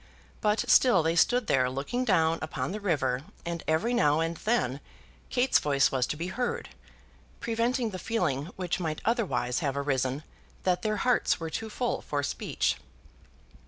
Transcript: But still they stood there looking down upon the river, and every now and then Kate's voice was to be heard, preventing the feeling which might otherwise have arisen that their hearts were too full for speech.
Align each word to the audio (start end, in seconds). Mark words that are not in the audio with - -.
But 0.41 0.67
still 0.67 1.03
they 1.03 1.15
stood 1.15 1.45
there 1.45 1.69
looking 1.69 2.05
down 2.05 2.39
upon 2.41 2.71
the 2.71 2.79
river, 2.79 3.21
and 3.45 3.61
every 3.67 3.93
now 3.93 4.19
and 4.19 4.35
then 4.35 4.79
Kate's 5.29 5.59
voice 5.59 5.91
was 5.91 6.07
to 6.07 6.17
be 6.17 6.29
heard, 6.29 6.69
preventing 7.39 7.91
the 7.91 7.99
feeling 7.99 8.45
which 8.55 8.79
might 8.79 9.01
otherwise 9.05 9.59
have 9.59 9.77
arisen 9.77 10.23
that 10.63 10.81
their 10.81 10.97
hearts 11.05 11.39
were 11.39 11.51
too 11.51 11.69
full 11.69 12.01
for 12.01 12.23
speech. 12.23 12.77